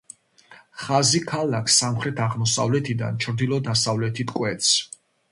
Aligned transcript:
ხაზი 0.83 1.19
ქალაქს 1.31 1.75
სამხრეთ-აღმოსავლეთიდან 1.81 3.19
ჩრდილო-დასავლეთით 3.25 4.33
კვეთს. 4.39 4.71